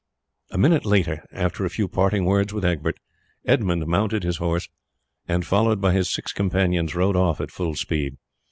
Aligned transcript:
A 0.49 0.57
minute 0.57 0.83
later, 0.83 1.23
after 1.31 1.63
a 1.63 1.69
few 1.69 1.87
parting 1.87 2.25
words 2.25 2.51
with 2.51 2.65
Egbert, 2.65 2.99
Edmund 3.45 3.85
mounted 3.85 4.23
his 4.23 4.37
horse, 4.37 4.67
and 5.27 5.45
followed 5.45 5.79
by 5.79 5.93
his 5.93 6.09
six 6.09 6.33
companions, 6.33 6.95
rode 6.95 7.15
off 7.15 7.39
at 7.39 7.51
full 7.51 7.75
speed. 7.75 8.17